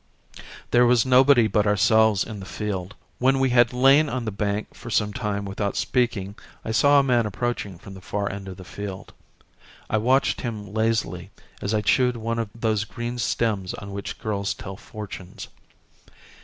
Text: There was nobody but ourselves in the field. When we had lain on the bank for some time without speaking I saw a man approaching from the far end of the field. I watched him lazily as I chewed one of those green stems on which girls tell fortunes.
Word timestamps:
There 0.71 0.87
was 0.87 1.05
nobody 1.05 1.45
but 1.47 1.67
ourselves 1.67 2.23
in 2.23 2.39
the 2.39 2.45
field. 2.47 2.95
When 3.19 3.37
we 3.39 3.51
had 3.51 3.71
lain 3.71 4.09
on 4.09 4.25
the 4.25 4.31
bank 4.31 4.73
for 4.73 4.89
some 4.89 5.13
time 5.13 5.45
without 5.45 5.77
speaking 5.77 6.33
I 6.65 6.71
saw 6.71 6.99
a 6.99 7.03
man 7.03 7.27
approaching 7.27 7.77
from 7.77 7.93
the 7.93 8.01
far 8.01 8.27
end 8.31 8.47
of 8.47 8.57
the 8.57 8.63
field. 8.63 9.13
I 9.91 9.99
watched 9.99 10.41
him 10.41 10.73
lazily 10.73 11.29
as 11.61 11.71
I 11.75 11.81
chewed 11.81 12.17
one 12.17 12.39
of 12.39 12.49
those 12.55 12.83
green 12.83 13.19
stems 13.19 13.75
on 13.75 13.91
which 13.91 14.17
girls 14.17 14.55
tell 14.55 14.75
fortunes. 14.75 15.49